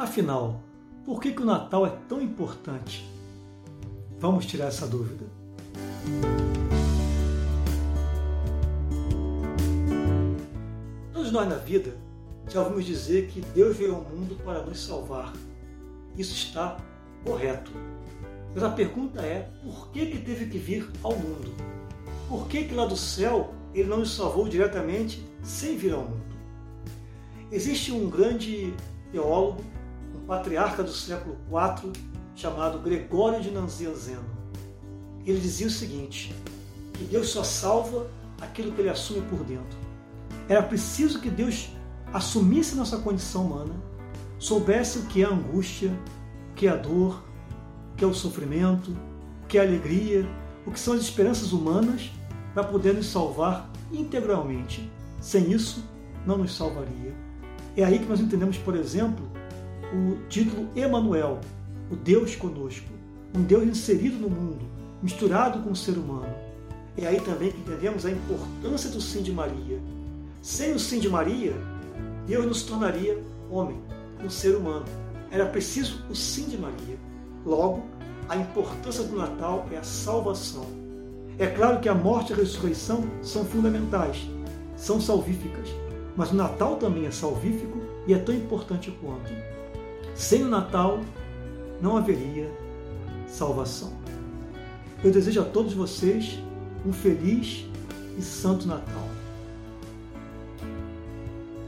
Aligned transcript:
Afinal, 0.00 0.62
por 1.04 1.20
que, 1.20 1.30
que 1.30 1.42
o 1.42 1.44
Natal 1.44 1.84
é 1.84 1.90
tão 2.08 2.22
importante? 2.22 3.06
Vamos 4.18 4.46
tirar 4.46 4.68
essa 4.68 4.86
dúvida. 4.86 5.26
Todos 11.12 11.30
nós 11.30 11.46
na 11.46 11.56
vida 11.56 11.98
já 12.48 12.62
ouvimos 12.62 12.86
dizer 12.86 13.26
que 13.26 13.42
Deus 13.42 13.76
veio 13.76 13.96
ao 13.96 14.00
mundo 14.00 14.42
para 14.42 14.62
nos 14.62 14.82
salvar. 14.82 15.34
Isso 16.16 16.32
está 16.32 16.78
correto. 17.22 17.70
Mas 18.54 18.64
a 18.64 18.70
pergunta 18.70 19.20
é, 19.20 19.50
por 19.62 19.90
que, 19.90 20.06
que 20.06 20.18
teve 20.22 20.46
que 20.46 20.56
vir 20.56 20.90
ao 21.02 21.14
mundo? 21.14 21.52
Por 22.26 22.48
que, 22.48 22.64
que 22.64 22.74
lá 22.74 22.86
do 22.86 22.96
céu 22.96 23.52
ele 23.74 23.90
não 23.90 23.98
nos 23.98 24.16
salvou 24.16 24.48
diretamente 24.48 25.22
sem 25.42 25.76
vir 25.76 25.92
ao 25.92 26.04
mundo? 26.04 26.24
Existe 27.52 27.92
um 27.92 28.08
grande 28.08 28.72
teólogo, 29.12 29.62
patriarca 30.30 30.84
do 30.84 30.92
século 30.92 31.36
IV, 31.50 31.90
chamado 32.36 32.78
Gregório 32.78 33.42
de 33.42 33.50
Nazianzeno. 33.50 34.30
Ele 35.26 35.40
dizia 35.40 35.66
o 35.66 35.70
seguinte, 35.70 36.32
que 36.94 37.02
Deus 37.02 37.30
só 37.30 37.42
salva 37.42 38.06
aquilo 38.40 38.70
que 38.70 38.80
ele 38.80 38.90
assume 38.90 39.22
por 39.22 39.42
dentro. 39.42 39.76
Era 40.48 40.62
preciso 40.62 41.20
que 41.20 41.28
Deus 41.28 41.70
assumisse 42.12 42.76
nossa 42.76 42.98
condição 42.98 43.46
humana, 43.46 43.74
soubesse 44.38 45.00
o 45.00 45.06
que 45.06 45.20
é 45.20 45.26
a 45.26 45.30
angústia, 45.30 45.90
o 46.52 46.54
que 46.54 46.68
é 46.68 46.70
a 46.70 46.76
dor, 46.76 47.24
o 47.92 47.96
que 47.96 48.04
é 48.04 48.06
o 48.06 48.14
sofrimento, 48.14 48.96
o 49.42 49.46
que 49.48 49.58
é 49.58 49.62
a 49.62 49.64
alegria, 49.64 50.24
o 50.64 50.70
que 50.70 50.78
são 50.78 50.94
as 50.94 51.00
esperanças 51.00 51.52
humanas, 51.52 52.08
para 52.54 52.62
poder 52.62 52.94
nos 52.94 53.06
salvar 53.06 53.68
integralmente. 53.92 54.88
Sem 55.20 55.50
isso, 55.50 55.82
não 56.24 56.38
nos 56.38 56.56
salvaria. 56.56 57.16
É 57.76 57.82
aí 57.82 57.98
que 57.98 58.06
nós 58.06 58.20
entendemos, 58.20 58.56
por 58.58 58.76
exemplo, 58.76 59.28
o 59.92 60.16
título 60.28 60.68
Emanuel, 60.76 61.40
o 61.90 61.96
Deus 61.96 62.36
conosco, 62.36 62.88
um 63.34 63.42
Deus 63.42 63.64
inserido 63.64 64.18
no 64.18 64.30
mundo, 64.30 64.64
misturado 65.02 65.60
com 65.60 65.70
o 65.70 65.76
ser 65.76 65.92
humano. 65.92 66.32
É 66.96 67.06
aí 67.06 67.20
também 67.20 67.50
que 67.50 67.58
entendemos 67.58 68.04
a 68.04 68.10
importância 68.10 68.90
do 68.90 69.00
sim 69.00 69.22
de 69.22 69.32
Maria. 69.32 69.80
Sem 70.42 70.72
o 70.72 70.78
sim 70.78 70.98
de 70.98 71.08
Maria, 71.08 71.54
Deus 72.26 72.46
nos 72.46 72.62
tornaria 72.62 73.18
homem, 73.50 73.78
um 74.24 74.30
ser 74.30 74.56
humano. 74.56 74.84
Era 75.30 75.46
preciso 75.46 76.04
o 76.08 76.14
sim 76.14 76.44
de 76.44 76.56
Maria. 76.56 76.98
Logo, 77.44 77.82
a 78.28 78.36
importância 78.36 79.02
do 79.04 79.16
Natal 79.16 79.66
é 79.72 79.78
a 79.78 79.82
salvação. 79.82 80.66
É 81.38 81.46
claro 81.46 81.80
que 81.80 81.88
a 81.88 81.94
morte 81.94 82.30
e 82.30 82.34
a 82.34 82.36
ressurreição 82.36 83.04
são 83.22 83.44
fundamentais, 83.44 84.28
são 84.76 85.00
salvíficas, 85.00 85.68
mas 86.16 86.30
o 86.30 86.34
Natal 86.34 86.76
também 86.76 87.06
é 87.06 87.10
salvífico 87.10 87.78
e 88.06 88.12
é 88.12 88.18
tão 88.18 88.34
importante 88.34 88.90
quanto. 89.00 89.32
Sem 90.20 90.44
o 90.44 90.48
Natal, 90.48 91.00
não 91.80 91.96
haveria 91.96 92.52
salvação. 93.26 93.90
Eu 95.02 95.10
desejo 95.10 95.40
a 95.40 95.44
todos 95.46 95.72
vocês 95.72 96.38
um 96.84 96.92
feliz 96.92 97.64
e 98.18 98.20
santo 98.20 98.68
Natal. 98.68 99.08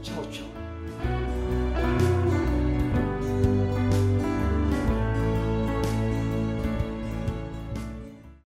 Tchau, 0.03 0.23
tchau. 0.29 0.62